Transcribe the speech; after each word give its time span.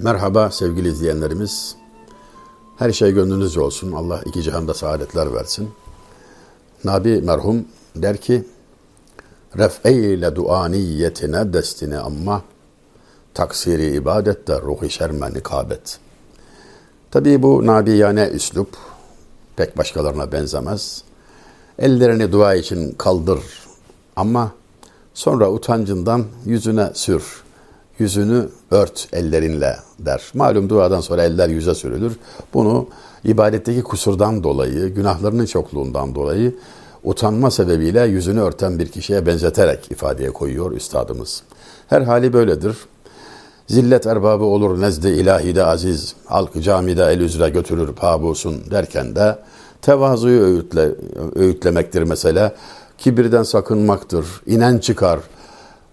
Merhaba 0.00 0.50
sevgili 0.50 0.88
izleyenlerimiz. 0.88 1.76
Her 2.76 2.92
şey 2.92 3.12
gönlünüzce 3.12 3.60
olsun. 3.60 3.92
Allah 3.92 4.20
iki 4.26 4.42
cihanda 4.42 4.74
saadetler 4.74 5.34
versin. 5.34 5.70
Nabi 6.84 7.22
merhum 7.22 7.64
der 7.96 8.16
ki, 8.16 8.44
Ref'eyle 9.56 10.36
duaniyetine 10.36 11.52
destine 11.52 11.98
amma, 11.98 12.42
taksiri 13.34 13.94
ibadette 13.94 14.60
ruhi 14.60 14.90
şerme 14.90 15.34
nikabet. 15.34 15.98
Tabii 17.10 17.42
bu 17.42 17.66
nabiyane 17.66 18.28
üslup 18.28 18.76
pek 19.56 19.78
başkalarına 19.78 20.32
benzemez. 20.32 21.02
Ellerini 21.78 22.32
dua 22.32 22.54
için 22.54 22.92
kaldır 22.92 23.40
ama 24.16 24.52
sonra 25.14 25.50
utancından 25.50 26.24
yüzüne 26.44 26.90
sür 26.94 27.47
yüzünü 28.00 28.48
ört 28.70 29.08
ellerinle 29.12 29.76
der. 29.98 30.22
Malum 30.34 30.68
duadan 30.68 31.00
sonra 31.00 31.22
eller 31.22 31.48
yüze 31.48 31.74
sürülür. 31.74 32.12
Bunu 32.54 32.86
ibadetteki 33.24 33.82
kusurdan 33.82 34.42
dolayı, 34.42 34.94
günahlarının 34.94 35.46
çokluğundan 35.46 36.14
dolayı 36.14 36.54
utanma 37.04 37.50
sebebiyle 37.50 38.06
yüzünü 38.06 38.40
örten 38.40 38.78
bir 38.78 38.88
kişiye 38.88 39.26
benzeterek 39.26 39.90
ifadeye 39.90 40.30
koyuyor 40.30 40.72
üstadımız. 40.72 41.42
Her 41.88 42.02
hali 42.02 42.32
böyledir. 42.32 42.76
Zillet 43.66 44.06
erbabı 44.06 44.44
olur 44.44 44.80
nezde 44.80 45.14
ilahide 45.14 45.64
aziz, 45.64 46.14
halk 46.26 46.62
camide 46.62 47.04
el 47.04 47.20
üzere 47.20 47.50
götürür 47.50 47.92
pabusun 47.92 48.70
derken 48.70 49.16
de 49.16 49.38
tevazuyu 49.82 50.42
öğütle, 50.42 50.90
öğütlemektir 51.34 52.02
mesela. 52.02 52.54
Kibirden 52.98 53.42
sakınmaktır, 53.42 54.26
inen 54.46 54.78
çıkar, 54.78 55.20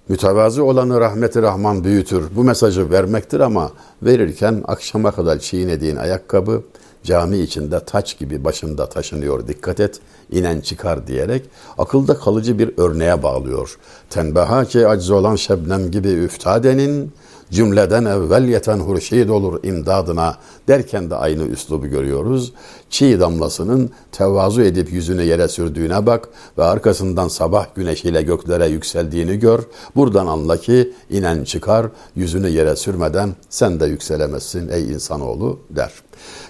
Mütevazı 0.09 0.63
olanı 0.63 0.99
rahmeti 0.99 1.41
rahman 1.41 1.83
büyütür. 1.83 2.23
Bu 2.35 2.43
mesajı 2.43 2.91
vermektir 2.91 3.39
ama 3.39 3.71
verirken 4.03 4.63
akşama 4.67 5.11
kadar 5.11 5.39
çiğnediğin 5.39 5.95
ayakkabı 5.95 6.63
cami 7.03 7.37
içinde 7.37 7.79
taç 7.79 8.19
gibi 8.19 8.43
başında 8.43 8.89
taşınıyor 8.89 9.47
dikkat 9.47 9.79
et 9.79 9.99
inen 10.31 10.59
çıkar 10.59 11.07
diyerek 11.07 11.45
akılda 11.77 12.17
kalıcı 12.17 12.59
bir 12.59 12.71
örneğe 12.77 13.23
bağlıyor. 13.23 13.77
Tenbeha 14.09 14.65
ki 14.65 14.87
acz 14.87 15.09
olan 15.09 15.35
şebnem 15.35 15.91
gibi 15.91 16.09
üftadenin 16.09 17.11
cümleden 17.51 18.05
evvel 18.05 18.47
yeten 18.47 18.79
hurşid 18.79 19.29
olur 19.29 19.63
imdadına 19.63 20.37
derken 20.67 21.09
de 21.09 21.15
aynı 21.15 21.43
üslubu 21.43 21.87
görüyoruz. 21.87 22.53
Çiğ 22.89 23.19
damlasının 23.19 23.89
tevazu 24.11 24.61
edip 24.61 24.91
yüzünü 24.93 25.23
yere 25.23 25.47
sürdüğüne 25.47 26.05
bak 26.05 26.29
ve 26.57 26.63
arkasından 26.63 27.27
sabah 27.27 27.75
güneşiyle 27.75 28.21
göklere 28.21 28.67
yükseldiğini 28.67 29.39
gör. 29.39 29.59
Buradan 29.95 30.27
anla 30.27 30.57
ki 30.57 30.93
inen 31.09 31.43
çıkar 31.43 31.87
yüzünü 32.15 32.49
yere 32.49 32.75
sürmeden 32.75 33.35
sen 33.49 33.79
de 33.79 33.85
yükselemezsin 33.85 34.69
ey 34.69 34.91
insanoğlu 34.91 35.59
der. 35.69 35.91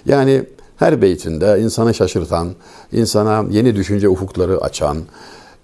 Yani 0.06 0.44
her 0.76 1.02
beytinde 1.02 1.60
insanı 1.60 1.94
şaşırtan, 1.94 2.48
insana 2.92 3.44
yeni 3.50 3.76
düşünce 3.76 4.08
ufukları 4.08 4.60
açan, 4.60 4.98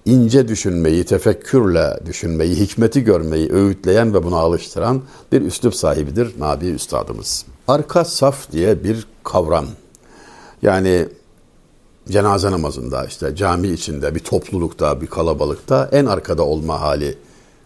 ince 0.06 0.48
düşünmeyi, 0.48 1.05
tefekkürle 1.05 2.00
düşünmeyi, 2.06 2.56
hikmeti 2.56 3.05
görmeyi 3.05 3.53
öğütleyen 3.53 4.14
ve 4.14 4.25
buna 4.25 4.36
alıştıran 4.36 5.03
bir 5.33 5.42
üslup 5.42 5.75
sahibidir 5.75 6.34
Nabi 6.39 6.67
Üstadımız. 6.67 7.45
Arka 7.69 8.05
saf 8.05 8.53
diye 8.53 8.84
bir 8.84 9.06
kavram. 9.25 9.67
Yani 10.62 11.08
cenaze 12.08 12.50
namazında 12.50 13.05
işte 13.05 13.36
cami 13.36 13.69
içinde 13.69 14.14
bir 14.14 14.20
toplulukta 14.20 15.00
bir 15.00 15.06
kalabalıkta 15.06 15.89
en 15.92 16.06
arkada 16.06 16.42
olma 16.42 16.80
hali 16.80 17.19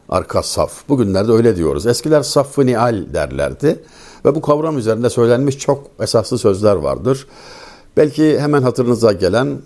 arka 0.08 0.42
saf. 0.42 0.88
Bugünlerde 0.88 1.32
öyle 1.32 1.56
diyoruz. 1.56 1.86
Eskiler 1.86 2.22
saffı 2.22 2.66
nial 2.66 3.04
derlerdi 3.14 3.84
ve 4.24 4.34
bu 4.34 4.40
kavram 4.40 4.78
üzerinde 4.78 5.10
söylenmiş 5.10 5.58
çok 5.58 5.86
esaslı 6.00 6.38
sözler 6.38 6.76
vardır. 6.76 7.26
Belki 7.96 8.40
hemen 8.40 8.62
hatırınıza 8.62 9.12
gelen 9.12 9.58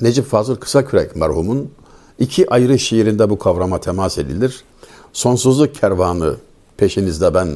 Necip 0.00 0.26
Fazıl 0.26 0.56
Kısakürek 0.56 1.16
merhumun 1.16 1.70
iki 2.18 2.50
ayrı 2.50 2.78
şiirinde 2.78 3.30
bu 3.30 3.38
kavrama 3.38 3.80
temas 3.80 4.18
edilir. 4.18 4.64
Sonsuzluk 5.12 5.74
kervanı 5.74 6.36
peşinizde 6.76 7.34
ben, 7.34 7.48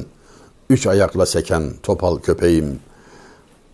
üç 0.69 0.87
ayakla 0.87 1.25
seken 1.25 1.63
topal 1.83 2.17
köpeğim. 2.17 2.79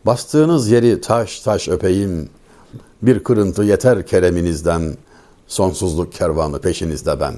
Bastığınız 0.05 0.69
yeri 0.69 1.01
taş 1.01 1.39
taş 1.39 1.69
öpeyim, 1.69 2.29
bir 3.01 3.23
kırıntı 3.23 3.63
yeter 3.63 4.07
kereminizden, 4.07 4.97
sonsuzluk 5.47 6.13
kervanı 6.13 6.61
peşinizde 6.61 7.19
ben. 7.19 7.33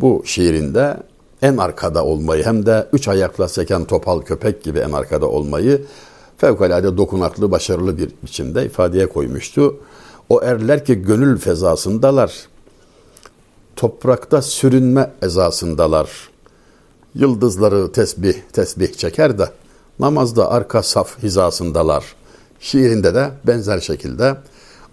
Bu 0.00 0.22
şiirinde 0.24 0.96
en 1.42 1.56
arkada 1.56 2.04
olmayı 2.04 2.44
hem 2.44 2.66
de 2.66 2.88
üç 2.92 3.08
ayakla 3.08 3.48
seken 3.48 3.84
topal 3.84 4.20
köpek 4.20 4.62
gibi 4.64 4.78
en 4.78 4.92
arkada 4.92 5.28
olmayı 5.28 5.82
fevkalade 6.38 6.96
dokunaklı, 6.96 7.50
başarılı 7.50 7.98
bir 7.98 8.10
biçimde 8.22 8.66
ifadeye 8.66 9.08
koymuştu. 9.08 9.76
O 10.28 10.42
erler 10.42 10.84
ki 10.84 10.94
gönül 10.94 11.38
fezasındalar. 11.38 12.32
Toprakta 13.76 14.42
sürünme 14.42 15.10
ezasındalar. 15.22 16.10
Yıldızları 17.14 17.92
tesbih 17.92 18.34
tesbih 18.52 18.92
çeker 18.92 19.38
de 19.38 19.50
namazda 20.00 20.50
arka 20.50 20.82
saf 20.82 21.22
hizasındalar. 21.22 22.04
Şiirinde 22.60 23.14
de 23.14 23.30
benzer 23.46 23.80
şekilde 23.80 24.36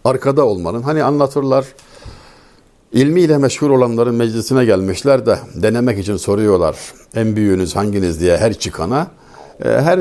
arkada 0.05 0.45
olmanın 0.45 0.81
hani 0.81 1.03
anlatırlar 1.03 1.65
ilmiyle 2.91 3.37
meşhur 3.37 3.69
olanların 3.69 4.15
meclisine 4.15 4.65
gelmişler 4.65 5.25
de 5.25 5.39
denemek 5.55 5.99
için 5.99 6.17
soruyorlar. 6.17 6.77
En 7.15 7.35
büyüğünüz 7.35 7.75
hanginiz 7.75 8.19
diye 8.19 8.37
her 8.37 8.53
çıkana 8.53 9.07
her 9.63 9.99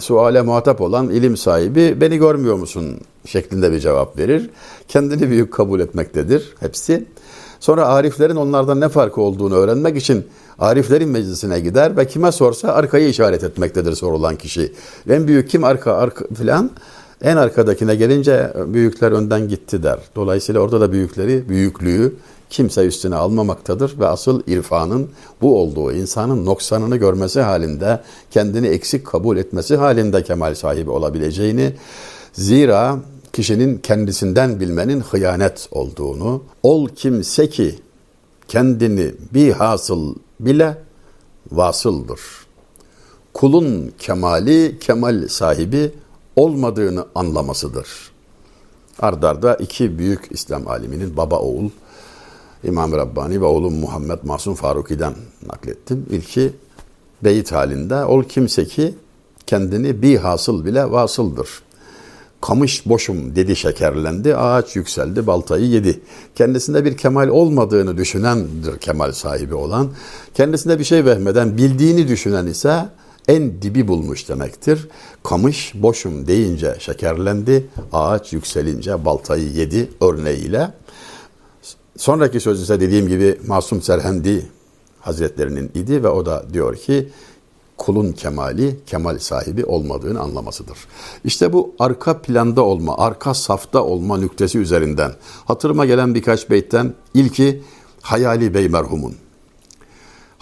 suale 0.00 0.42
muhatap 0.42 0.80
olan 0.80 1.10
ilim 1.10 1.36
sahibi 1.36 2.00
beni 2.00 2.16
görmüyor 2.16 2.54
musun 2.54 2.98
şeklinde 3.26 3.72
bir 3.72 3.78
cevap 3.78 4.18
verir. 4.18 4.50
Kendini 4.88 5.30
büyük 5.30 5.52
kabul 5.52 5.80
etmektedir 5.80 6.54
hepsi. 6.60 7.04
Sonra 7.60 7.86
ariflerin 7.86 8.36
onlardan 8.36 8.80
ne 8.80 8.88
farkı 8.88 9.20
olduğunu 9.20 9.54
öğrenmek 9.54 9.96
için 9.96 10.26
ariflerin 10.58 11.08
meclisine 11.08 11.60
gider 11.60 11.96
ve 11.96 12.06
kime 12.06 12.32
sorsa 12.32 12.72
arkayı 12.72 13.08
işaret 13.08 13.44
etmektedir 13.44 13.94
sorulan 13.94 14.36
kişi. 14.36 14.72
En 15.10 15.28
büyük 15.28 15.50
kim 15.50 15.64
arka, 15.64 15.92
arka 15.92 16.24
filan 16.34 16.70
en 17.22 17.36
arkadakine 17.36 17.94
gelince 17.94 18.52
büyükler 18.66 19.12
önden 19.12 19.48
gitti 19.48 19.82
der. 19.82 19.98
Dolayısıyla 20.16 20.60
orada 20.60 20.80
da 20.80 20.92
büyükleri, 20.92 21.48
büyüklüğü 21.48 22.14
kimse 22.50 22.86
üstüne 22.86 23.16
almamaktadır 23.16 23.98
ve 23.98 24.06
asıl 24.06 24.42
irfanın 24.46 25.10
bu 25.42 25.60
olduğu 25.60 25.92
insanın 25.92 26.46
noksanını 26.46 26.96
görmesi 26.96 27.40
halinde, 27.40 28.00
kendini 28.30 28.66
eksik 28.66 29.06
kabul 29.06 29.36
etmesi 29.36 29.76
halinde 29.76 30.22
kemal 30.22 30.54
sahibi 30.54 30.90
olabileceğini, 30.90 31.72
zira 32.32 32.98
kişinin 33.32 33.78
kendisinden 33.78 34.60
bilmenin 34.60 35.00
hıyanet 35.00 35.68
olduğunu, 35.70 36.42
ol 36.62 36.88
kimse 36.96 37.50
ki 37.50 37.74
kendini 38.48 39.10
bir 39.34 39.52
hasıl 39.52 40.14
bile 40.40 40.78
vasıldır. 41.52 42.20
Kulun 43.34 43.92
kemali, 43.98 44.78
kemal 44.80 45.28
sahibi 45.28 45.92
olmadığını 46.36 47.06
anlamasıdır. 47.14 47.88
Ardarda 48.98 49.54
iki 49.54 49.98
büyük 49.98 50.28
İslam 50.30 50.68
aliminin 50.68 51.16
baba 51.16 51.38
oğul 51.38 51.70
İmam 52.64 52.92
Rabbani 52.92 53.40
ve 53.40 53.44
oğlum 53.44 53.74
Muhammed 53.74 54.18
Masum 54.22 54.54
Faruki'den 54.54 55.14
naklettim. 55.46 56.06
İlki 56.10 56.52
beyit 57.24 57.52
halinde 57.52 58.04
ol 58.04 58.22
kimse 58.24 58.64
ki 58.64 58.94
kendini 59.46 60.02
bir 60.02 60.16
hasıl 60.16 60.64
bile 60.64 60.90
vasıldır. 60.90 61.48
Kamış 62.40 62.86
boşum 62.86 63.36
dedi 63.36 63.56
şekerlendi, 63.56 64.36
ağaç 64.36 64.76
yükseldi, 64.76 65.26
baltayı 65.26 65.66
yedi. 65.66 66.00
Kendisinde 66.34 66.84
bir 66.84 66.96
kemal 66.96 67.28
olmadığını 67.28 67.96
düşünendir 67.96 68.78
kemal 68.78 69.12
sahibi 69.12 69.54
olan. 69.54 69.88
Kendisinde 70.34 70.78
bir 70.78 70.84
şey 70.84 71.04
vehmeden 71.04 71.56
bildiğini 71.56 72.08
düşünen 72.08 72.46
ise 72.46 72.88
en 73.32 73.62
dibi 73.62 73.88
bulmuş 73.88 74.28
demektir. 74.28 74.88
Kamış 75.24 75.72
boşum 75.74 76.26
deyince 76.26 76.76
şekerlendi, 76.78 77.66
ağaç 77.92 78.32
yükselince 78.32 79.04
baltayı 79.04 79.52
yedi 79.52 79.90
örneğiyle. 80.00 80.70
Sonraki 81.96 82.40
söz 82.40 82.62
ise 82.62 82.80
dediğim 82.80 83.08
gibi 83.08 83.38
Masum 83.46 83.82
Serhendi 83.82 84.46
Hazretlerinin 85.00 85.70
idi 85.74 86.02
ve 86.02 86.08
o 86.08 86.26
da 86.26 86.44
diyor 86.52 86.76
ki 86.76 87.08
kulun 87.78 88.12
kemali 88.12 88.76
kemal 88.86 89.18
sahibi 89.18 89.64
olmadığını 89.64 90.20
anlamasıdır. 90.20 90.78
İşte 91.24 91.52
bu 91.52 91.74
arka 91.78 92.18
planda 92.18 92.62
olma, 92.62 92.98
arka 92.98 93.34
safta 93.34 93.84
olma 93.84 94.18
nüktesi 94.18 94.58
üzerinden 94.58 95.12
hatırıma 95.44 95.86
gelen 95.86 96.14
birkaç 96.14 96.50
beytten 96.50 96.94
ilki 97.14 97.62
Hayali 98.02 98.54
Bey 98.54 98.68
merhumun. 98.68 99.14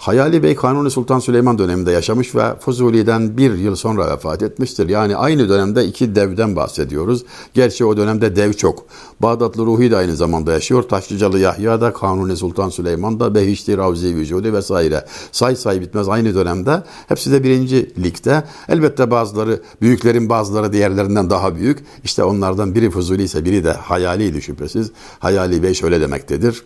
Hayali 0.01 0.43
Bey 0.43 0.55
Kanuni 0.55 0.91
Sultan 0.91 1.19
Süleyman 1.19 1.57
döneminde 1.57 1.91
yaşamış 1.91 2.35
ve 2.35 2.59
Fuzuli'den 2.59 3.37
bir 3.37 3.57
yıl 3.57 3.75
sonra 3.75 4.11
vefat 4.11 4.43
etmiştir. 4.43 4.89
Yani 4.89 5.15
aynı 5.15 5.49
dönemde 5.49 5.85
iki 5.85 6.15
devden 6.15 6.55
bahsediyoruz. 6.55 7.23
Gerçi 7.53 7.85
o 7.85 7.97
dönemde 7.97 8.35
dev 8.35 8.53
çok. 8.53 8.85
Bağdatlı 9.19 9.65
Ruhi 9.65 9.91
de 9.91 9.97
aynı 9.97 10.15
zamanda 10.15 10.51
yaşıyor. 10.51 10.83
Taşlıcalı 10.83 11.39
Yahya 11.39 11.81
da 11.81 11.93
Kanuni 11.93 12.37
Sultan 12.37 12.69
Süleyman 12.69 13.19
da 13.19 13.35
Behişti 13.35 13.77
Ravzi 13.77 14.15
Vücudi 14.15 14.53
vesaire. 14.53 15.05
Say 15.31 15.55
say 15.55 15.81
bitmez 15.81 16.09
aynı 16.09 16.35
dönemde. 16.35 16.83
Hepsi 17.07 17.31
de 17.31 17.43
birinci 17.43 18.03
ligde. 18.03 18.43
Elbette 18.69 19.11
bazıları, 19.11 19.61
büyüklerin 19.81 20.29
bazıları 20.29 20.73
diğerlerinden 20.73 21.29
daha 21.29 21.55
büyük. 21.55 21.79
İşte 22.03 22.23
onlardan 22.23 22.75
biri 22.75 22.89
Fuzuli 22.89 23.23
ise 23.23 23.45
biri 23.45 23.63
de 23.63 23.71
hayaliydi 23.71 24.41
şüphesiz. 24.41 24.91
Hayali 25.19 25.63
Bey 25.63 25.73
şöyle 25.73 26.01
demektedir. 26.01 26.63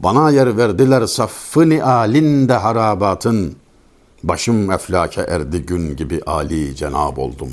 Bana 0.00 0.30
yer 0.30 0.56
verdiler 0.56 1.06
saffı 1.06 1.84
alinde 1.84 2.52
harabatın. 2.52 3.56
Başım 4.22 4.70
eflake 4.70 5.20
erdi 5.20 5.62
gün 5.62 5.96
gibi 5.96 6.20
Ali 6.26 6.76
cenab 6.76 7.16
oldum. 7.16 7.50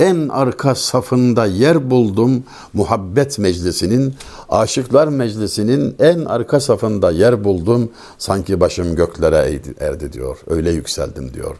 En 0.00 0.28
arka 0.28 0.74
safında 0.74 1.46
yer 1.46 1.90
buldum 1.90 2.44
muhabbet 2.72 3.38
meclisinin, 3.38 4.14
aşıklar 4.48 5.08
meclisinin 5.08 5.96
en 5.98 6.24
arka 6.24 6.60
safında 6.60 7.10
yer 7.10 7.44
buldum. 7.44 7.90
Sanki 8.18 8.60
başım 8.60 8.96
göklere 8.96 9.60
erdi 9.80 10.12
diyor. 10.12 10.38
Öyle 10.46 10.70
yükseldim 10.70 11.34
diyor. 11.34 11.56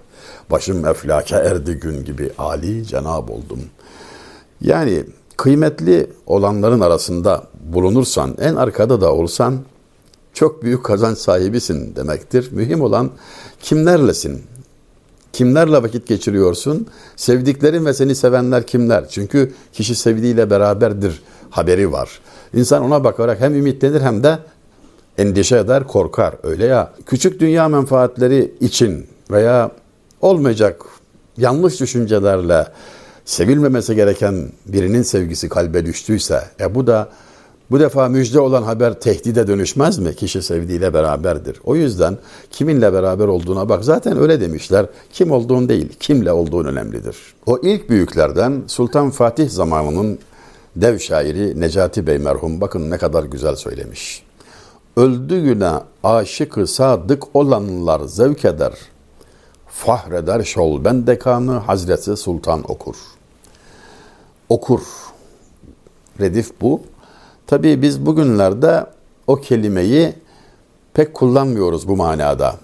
Başım 0.51 0.87
eflake 0.87 1.37
erdi 1.37 1.75
gün 1.75 2.05
gibi 2.05 2.31
Ali 2.39 2.87
cenab 2.87 3.29
oldum. 3.29 3.61
Yani 4.61 5.05
kıymetli 5.37 6.11
olanların 6.27 6.81
arasında 6.81 7.45
bulunursan, 7.73 8.37
en 8.41 8.57
arkada 8.57 9.01
da 9.01 9.13
olsan 9.13 9.59
çok 10.35 10.63
büyük 10.63 10.85
kazanç 10.85 11.19
sahibisin 11.19 11.97
demektir. 11.97 12.49
Mühim 12.53 12.81
olan 12.81 13.11
kimlerlesin? 13.63 14.43
Kimlerle 15.33 15.83
vakit 15.83 16.07
geçiriyorsun? 16.07 16.87
Sevdiklerin 17.17 17.87
ve 17.87 17.95
seni 17.95 18.15
sevenler 18.15 18.67
kimler? 18.67 19.09
Çünkü 19.09 19.53
kişi 19.73 19.95
sevdiğiyle 19.95 20.51
beraberdir 20.51 21.23
haberi 21.51 21.93
var. 21.93 22.21
İnsan 22.55 22.83
ona 22.83 23.05
bakarak 23.05 23.41
hem 23.41 23.55
ümitlenir 23.55 24.01
hem 24.01 24.23
de 24.23 24.39
endişe 25.19 25.59
eder, 25.59 25.87
korkar. 25.87 26.35
Öyle 26.43 26.65
ya. 26.65 26.93
Küçük 27.07 27.41
dünya 27.41 27.69
menfaatleri 27.69 28.55
için 28.61 29.07
veya 29.31 29.71
olmayacak 30.21 30.83
yanlış 31.37 31.81
düşüncelerle 31.81 32.67
sevilmemesi 33.25 33.95
gereken 33.95 34.49
birinin 34.67 35.03
sevgisi 35.03 35.49
kalbe 35.49 35.87
düştüyse, 35.87 36.43
e 36.61 36.75
bu 36.75 36.87
da 36.87 37.09
bu 37.71 37.81
defa 37.81 38.09
müjde 38.09 38.41
olan 38.41 38.63
haber 38.63 39.01
tehdide 39.01 39.47
dönüşmez 39.47 39.99
mi? 39.99 40.15
Kişi 40.15 40.43
sevdiğiyle 40.43 40.95
beraberdir. 40.95 41.61
O 41.65 41.77
yüzden 41.77 42.19
kiminle 42.51 42.93
beraber 42.93 43.29
olduğuna 43.29 43.69
bak. 43.69 43.85
Zaten 43.85 44.21
öyle 44.21 44.41
demişler. 44.41 44.87
Kim 45.13 45.31
olduğun 45.31 45.69
değil, 45.69 45.89
kimle 46.01 46.33
olduğun 46.33 46.65
önemlidir. 46.65 47.17
O 47.47 47.59
ilk 47.63 47.91
büyüklerden 47.91 48.63
Sultan 48.67 49.11
Fatih 49.11 49.51
zamanının 49.51 50.19
dev 50.77 50.99
şairi 50.99 51.61
Necati 51.61 52.07
Bey 52.07 52.19
merhum 52.19 52.61
bakın 52.61 52.91
ne 52.91 52.99
kadar 52.99 53.25
güzel 53.25 53.57
söylemiş. 53.57 54.23
Öldüğüne 54.97 55.73
aşıkı 56.05 56.67
sadık 56.67 57.37
olanlar 57.37 58.01
zevk 58.01 58.45
eder. 58.45 58.73
Fahreder 59.67 60.43
şol 60.43 60.85
bendekanı 60.85 61.53
Hazreti 61.53 62.17
Sultan 62.17 62.71
okur. 62.71 62.97
Okur. 64.49 64.81
Redif 66.21 66.51
bu. 66.61 66.83
Tabii 67.51 67.83
biz 67.83 68.07
bugünlerde 68.07 68.87
o 69.27 69.37
kelimeyi 69.37 70.13
pek 70.95 71.15
kullanmıyoruz 71.15 71.89
bu 71.89 71.97
manada. 71.97 72.55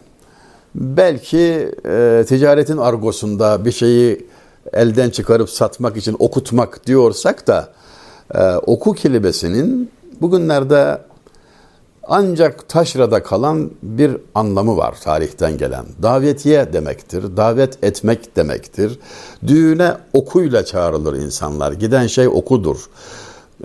Belki 0.75 1.73
e, 1.87 2.25
ticaretin 2.29 2.77
argosunda 2.77 3.65
bir 3.65 3.73
şeyi 3.73 4.27
elden 4.73 5.11
çıkarıp 5.11 5.51
satmak 5.51 5.97
için 5.97 6.17
okutmak 6.19 6.87
diyorsak 6.87 7.47
da 7.47 7.69
e, 8.35 8.55
oku 8.55 8.95
kelimesinin 8.95 9.91
bugünlerde 10.21 10.99
ancak 12.03 12.69
taşrada 12.69 13.23
kalan 13.23 13.71
bir 13.83 14.17
anlamı 14.35 14.77
var 14.77 14.95
tarihten 15.05 15.59
gelen. 15.59 15.85
Davetiye 16.03 16.73
demektir, 16.73 17.37
davet 17.37 17.85
etmek 17.85 18.37
demektir. 18.37 18.99
Düğüne 19.47 19.93
okuyla 20.13 20.65
çağrılır 20.65 21.17
insanlar. 21.17 21.73
Giden 21.73 22.07
şey 22.07 22.29
okudur 22.29 22.89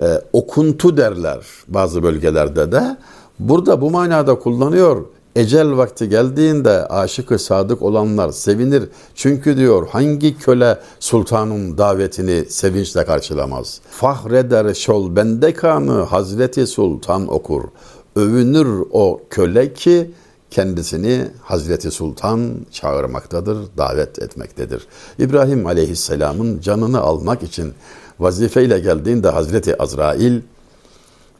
e, 0.00 0.22
okuntu 0.32 0.96
derler 0.96 1.38
bazı 1.68 2.02
bölgelerde 2.02 2.72
de. 2.72 2.96
Burada 3.38 3.80
bu 3.80 3.90
manada 3.90 4.38
kullanıyor. 4.38 5.04
Ecel 5.36 5.76
vakti 5.76 6.08
geldiğinde 6.08 6.86
aşıkı 6.86 7.38
sadık 7.38 7.82
olanlar 7.82 8.30
sevinir. 8.30 8.82
Çünkü 9.14 9.56
diyor 9.56 9.88
hangi 9.88 10.38
köle 10.38 10.78
sultanın 11.00 11.78
davetini 11.78 12.44
sevinçle 12.44 13.04
karşılamaz. 13.04 13.80
Fahreder 13.90 14.74
şol 14.74 15.16
bendekanı 15.16 16.02
Hazreti 16.02 16.66
Sultan 16.66 17.28
okur. 17.28 17.62
Övünür 18.16 18.84
o 18.90 19.20
köle 19.30 19.72
ki 19.72 20.10
kendisini 20.52 21.26
Hazreti 21.42 21.90
Sultan 21.90 22.66
çağırmaktadır, 22.70 23.58
davet 23.78 24.18
etmektedir. 24.18 24.86
İbrahim 25.18 25.66
Aleyhisselam'ın 25.66 26.60
canını 26.60 27.00
almak 27.00 27.42
için 27.42 27.72
vazifeyle 28.20 28.78
geldiğinde 28.78 29.28
Hazreti 29.28 29.82
Azrail 29.82 30.40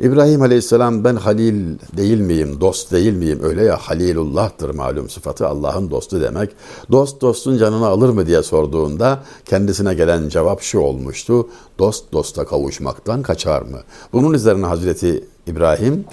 İbrahim 0.01 0.43
Aleyhisselam 0.43 1.05
ben 1.05 1.17
halil 1.17 1.79
değil 1.97 2.21
miyim, 2.21 2.61
dost 2.61 2.93
değil 2.93 3.13
miyim? 3.13 3.41
Öyle 3.43 3.65
ya 3.65 3.77
halilullah'tır 3.77 4.75
malum 4.75 5.11
sıfatı 5.11 5.49
Allah'ın 5.49 5.91
dostu 5.91 6.21
demek. 6.21 6.51
Dost 6.93 7.21
dostun 7.21 7.59
canını 7.59 7.87
alır 7.87 8.09
mı 8.09 8.27
diye 8.27 8.43
sorduğunda 8.43 9.23
kendisine 9.45 9.95
gelen 9.95 10.29
cevap 10.29 10.63
şu 10.63 10.79
olmuştu. 10.79 11.49
Dost 11.79 12.13
dosta 12.13 12.45
kavuşmaktan 12.45 13.23
kaçar 13.23 13.63
mı? 13.63 13.79
Bunun 14.13 14.35
üzerine 14.35 14.67
Hazreti 14.67 15.25
İbrahim 15.47 16.05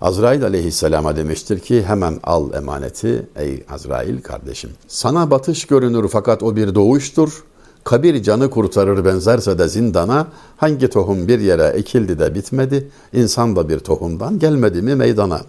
Azrail 0.00 0.44
aleyhisselama 0.44 1.16
demiştir 1.16 1.58
ki 1.58 1.82
hemen 1.82 2.20
al 2.22 2.54
emaneti 2.54 3.26
ey 3.36 3.64
Azrail 3.70 4.22
kardeşim. 4.22 4.70
Sana 4.88 5.30
batış 5.30 5.64
görünür 5.64 6.08
fakat 6.08 6.42
o 6.42 6.56
bir 6.56 6.74
doğuştur. 6.74 7.44
Kabir 7.84 8.22
canı 8.22 8.50
kurtarır 8.50 9.04
benzerse 9.04 9.58
de 9.58 9.68
zindana, 9.68 10.26
hangi 10.56 10.88
tohum 10.88 11.28
bir 11.28 11.40
yere 11.40 11.64
ekildi 11.64 12.18
de 12.18 12.34
bitmedi, 12.34 12.88
insan 13.12 13.56
da 13.56 13.68
bir 13.68 13.78
tohumdan 13.78 14.38
gelmedi 14.38 14.82
mi 14.82 14.94
meydana. 14.94 15.40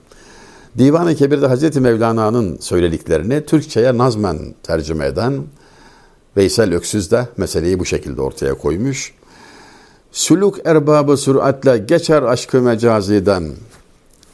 Divan-ı 0.77 1.15
Kebir'de 1.15 1.47
Hazreti 1.47 1.79
Mevlana'nın 1.79 2.57
söylediklerini 2.59 3.45
Türkçe'ye 3.45 3.97
nazmen 3.97 4.38
tercüme 4.63 5.05
eden 5.05 5.43
Veysel 6.38 6.73
Öksüz 6.73 7.11
de 7.11 7.27
meseleyi 7.38 7.79
bu 7.79 7.85
şekilde 7.85 8.21
ortaya 8.21 8.53
koymuş. 8.53 9.13
Sülük 10.11 10.55
erbabı 10.65 11.17
süratle 11.17 11.77
geçer 11.77 12.21
aşkı 12.23 12.61
mecaziden, 12.61 13.43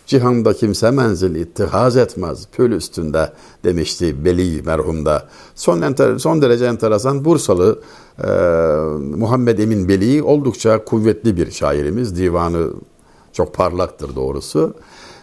Cihanda 0.07 0.53
kimse 0.53 0.91
menzil 0.91 1.35
ittihaz 1.35 1.97
etmez 1.97 2.47
pül 2.51 2.71
üstünde 2.71 3.29
demişti 3.63 4.25
Beli 4.25 4.61
merhumda. 4.61 5.27
Son, 5.55 5.81
enter, 5.81 6.17
son 6.17 6.41
derece 6.41 6.65
enteresan 6.65 7.25
Bursalı 7.25 7.79
e, 8.23 8.27
Muhammed 9.17 9.59
Emin 9.59 9.89
Beli 9.89 10.23
oldukça 10.23 10.85
kuvvetli 10.85 11.37
bir 11.37 11.51
şairimiz. 11.51 12.17
Divanı 12.17 12.69
çok 13.33 13.53
parlaktır 13.53 14.15
doğrusu. 14.15 14.73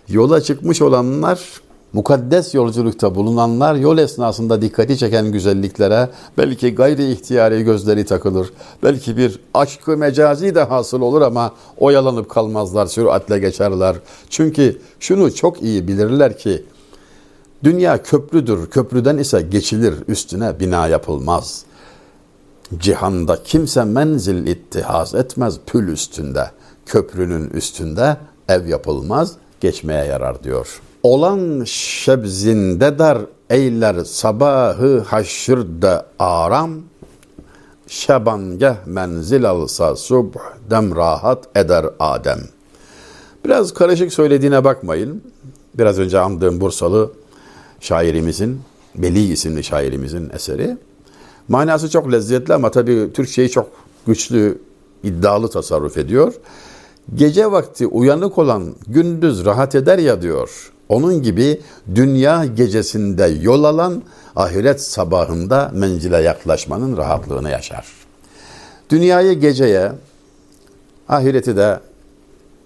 Yola 0.09 0.41
çıkmış 0.41 0.83
olanlar 0.83 1.61
mukaddes 1.93 2.55
yolculukta 2.55 3.15
bulunanlar 3.15 3.75
yol 3.75 3.99
esnasında 3.99 4.63
dikkati 4.63 4.99
çeken 4.99 5.33
güzelliklere 5.33 6.09
belki 6.39 6.75
gayri 6.75 7.13
ihtiyari 7.13 7.65
gözleri 7.65 8.05
takılır. 8.05 8.51
Belki 8.83 9.17
bir 9.17 9.41
aşkı 9.55 9.97
mecazi 9.97 10.55
de 10.55 10.63
hasıl 10.63 11.01
olur 11.01 11.23
ama 11.23 11.55
oyalanıp 11.79 12.29
kalmazlar, 12.29 12.87
süratle 12.87 13.39
geçerler. 13.39 13.97
Çünkü 14.31 14.81
şunu 15.01 15.35
çok 15.35 15.63
iyi 15.63 15.89
bilirler 15.89 16.39
ki 16.39 16.65
dünya 17.65 18.03
köprüdür, 18.03 18.67
köprüden 18.67 19.19
ise 19.19 19.43
geçilir, 19.43 19.95
üstüne 20.09 20.61
bina 20.61 20.87
yapılmaz. 20.87 21.65
Cihanda 22.79 23.43
kimse 23.45 23.85
menzil 23.85 24.47
ittihaz 24.47 25.15
etmez 25.15 25.59
pül 25.67 25.89
üstünde, 25.89 26.51
köprünün 26.87 27.51
üstünde 27.51 28.17
ev 28.49 28.67
yapılmaz, 28.67 29.33
geçmeye 29.61 30.05
yarar 30.05 30.45
diyor.'' 30.45 30.90
Olan 31.03 31.65
şebzinde 31.65 32.99
dar 32.99 33.19
eyler 33.51 34.05
sabahı 34.05 34.99
haşırda 34.99 36.07
aram 36.19 36.71
şebangeh 37.87 38.75
menzil 38.87 39.51
alsa 39.51 39.97
subh 39.97 40.37
dem 40.71 40.97
rahat 40.97 41.49
eder 41.57 41.87
Adem. 42.01 42.39
Biraz 43.45 43.75
karışık 43.75 44.13
söylediğine 44.13 44.65
bakmayın. 44.65 45.23
Biraz 45.75 45.99
önce 45.99 46.19
andığım 46.21 46.61
Bursalı 46.61 47.11
şairimizin, 47.81 48.61
Beli 48.95 49.33
isimli 49.33 49.65
şairimizin 49.65 50.31
eseri. 50.31 50.77
Manası 51.49 51.91
çok 51.91 52.13
lezzetli 52.13 52.55
ama 52.55 52.71
tabii 52.71 53.11
Türkçeyi 53.15 53.51
çok 53.51 53.71
güçlü, 54.07 54.59
iddialı 55.03 55.51
tasarruf 55.51 55.99
ediyor. 55.99 56.35
Gece 57.15 57.53
vakti 57.53 57.87
uyanık 57.87 58.39
olan 58.39 58.75
gündüz 58.87 59.45
rahat 59.45 59.75
eder 59.75 59.99
ya 59.99 60.23
diyor. 60.23 60.73
Onun 60.89 61.23
gibi 61.23 61.61
dünya 61.95 62.45
gecesinde 62.45 63.25
yol 63.25 63.65
alan 63.65 64.03
ahiret 64.37 64.81
sabahında 64.81 65.71
menzile 65.75 66.17
yaklaşmanın 66.17 66.97
rahatlığını 66.97 67.51
yaşar. 67.51 67.87
Dünyayı 68.91 69.33
geceye, 69.33 69.93
ahireti 71.09 71.57
de 71.57 71.81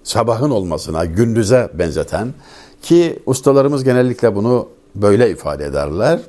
sabahın 0.02 0.50
olmasına, 0.50 1.04
gündüze 1.04 1.70
benzeten 1.74 2.34
ki 2.82 3.18
ustalarımız 3.26 3.84
genellikle 3.84 4.34
bunu 4.34 4.68
böyle 4.94 5.30
ifade 5.30 5.64
ederler. 5.64 6.20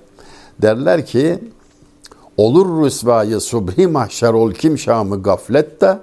Derler 0.61 1.05
ki 1.05 1.39
olur 2.37 2.85
rüsvayı 2.85 3.39
subhi 3.39 3.87
mahşer 3.87 4.33
ol 4.33 4.51
kim 4.51 4.77
şamı 4.77 5.23
gaflette 5.23 5.97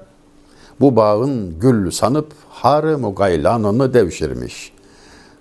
bu 0.82 0.96
bağın 0.96 1.58
gül 1.60 1.90
sanıp 1.90 2.26
harı 2.48 2.98
mugaylanını 2.98 3.94
devşirmiş. 3.94 4.72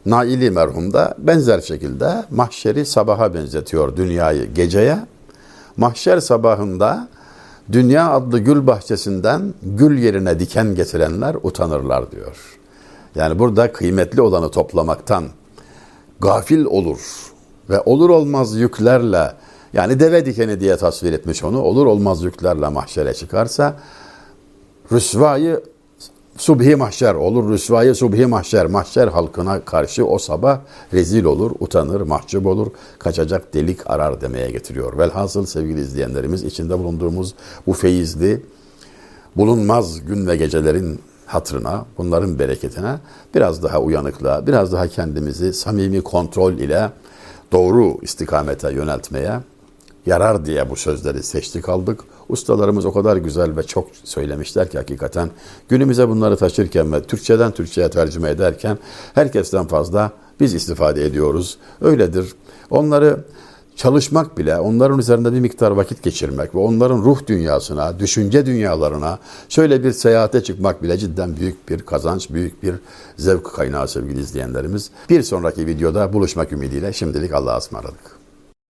Naili 0.05 0.51
merhum 0.51 0.93
da 0.93 1.15
benzer 1.17 1.61
şekilde 1.61 2.25
mahşeri 2.31 2.85
sabaha 2.85 3.33
benzetiyor 3.33 3.95
dünyayı 3.95 4.53
geceye. 4.53 4.97
Mahşer 5.77 6.19
sabahında 6.19 7.07
dünya 7.71 8.11
adlı 8.11 8.39
gül 8.39 8.67
bahçesinden 8.67 9.53
gül 9.63 9.97
yerine 9.97 10.39
diken 10.39 10.75
getirenler 10.75 11.35
utanırlar 11.43 12.11
diyor. 12.11 12.37
Yani 13.15 13.39
burada 13.39 13.73
kıymetli 13.73 14.21
olanı 14.21 14.51
toplamaktan 14.51 15.23
gafil 16.19 16.65
olur 16.65 17.31
ve 17.69 17.81
olur 17.81 18.09
olmaz 18.09 18.55
yüklerle 18.55 19.31
yani 19.73 19.99
deve 19.99 20.25
dikeni 20.25 20.59
diye 20.59 20.77
tasvir 20.77 21.13
etmiş 21.13 21.43
onu 21.43 21.61
olur 21.61 21.85
olmaz 21.85 22.23
yüklerle 22.23 22.69
mahşere 22.69 23.13
çıkarsa 23.13 23.75
rüsvayı 24.91 25.63
subhi 26.37 26.75
mahşer 26.75 27.15
olur 27.15 27.49
rüsvayı 27.49 27.95
subhi 27.95 28.25
mahşer 28.25 28.65
mahşer 28.65 29.07
halkına 29.07 29.65
karşı 29.65 30.05
o 30.05 30.17
sabah 30.17 30.59
rezil 30.93 31.23
olur 31.23 31.51
utanır 31.59 32.01
mahcup 32.01 32.45
olur 32.45 32.67
kaçacak 32.99 33.53
delik 33.53 33.89
arar 33.89 34.21
demeye 34.21 34.51
getiriyor. 34.51 34.97
Velhasıl 34.97 35.45
sevgili 35.45 35.81
izleyenlerimiz 35.81 36.43
içinde 36.43 36.79
bulunduğumuz 36.79 37.33
bu 37.67 37.73
feyizli 37.73 38.41
bulunmaz 39.35 40.05
gün 40.05 40.27
ve 40.27 40.35
gecelerin 40.35 40.99
hatırına, 41.25 41.85
bunların 41.97 42.39
bereketine 42.39 42.95
biraz 43.35 43.63
daha 43.63 43.79
uyanıklığa, 43.79 44.47
biraz 44.47 44.71
daha 44.71 44.87
kendimizi 44.87 45.53
samimi 45.53 46.01
kontrol 46.01 46.53
ile 46.53 46.89
doğru 47.51 47.97
istikamete 48.01 48.73
yöneltmeye 48.73 49.39
yarar 50.05 50.45
diye 50.45 50.69
bu 50.69 50.75
sözleri 50.75 51.23
seçtik 51.23 51.69
aldık. 51.69 51.99
Ustalarımız 52.31 52.85
o 52.85 52.93
kadar 52.93 53.17
güzel 53.17 53.57
ve 53.57 53.63
çok 53.63 53.87
söylemişler 54.03 54.69
ki 54.69 54.77
hakikaten 54.77 55.29
günümüze 55.69 56.09
bunları 56.09 56.37
taşırken 56.37 56.93
ve 56.93 57.03
Türkçeden 57.03 57.51
Türkçe'ye 57.51 57.89
tercüme 57.89 58.29
ederken 58.29 58.77
herkesten 59.13 59.67
fazla 59.67 60.11
biz 60.39 60.53
istifade 60.53 61.05
ediyoruz. 61.05 61.57
Öyledir. 61.81 62.33
Onları 62.69 63.23
çalışmak 63.75 64.37
bile, 64.37 64.59
onların 64.59 64.99
üzerinde 64.99 65.33
bir 65.33 65.39
miktar 65.39 65.71
vakit 65.71 66.03
geçirmek 66.03 66.55
ve 66.55 66.59
onların 66.59 66.97
ruh 66.97 67.27
dünyasına, 67.27 67.99
düşünce 67.99 68.45
dünyalarına 68.45 69.19
şöyle 69.49 69.83
bir 69.83 69.91
seyahate 69.91 70.43
çıkmak 70.43 70.83
bile 70.83 70.97
cidden 70.97 71.37
büyük 71.37 71.69
bir 71.69 71.79
kazanç, 71.79 72.29
büyük 72.29 72.63
bir 72.63 72.75
zevk 73.17 73.53
kaynağı 73.53 73.87
sevgili 73.87 74.19
izleyenlerimiz. 74.19 74.89
Bir 75.09 75.23
sonraki 75.23 75.67
videoda 75.67 76.13
buluşmak 76.13 76.51
ümidiyle 76.51 76.93
şimdilik 76.93 77.33
Allah'a 77.33 77.57
ısmarladık. 77.57 78.20